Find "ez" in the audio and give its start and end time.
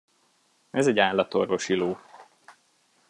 0.71-0.87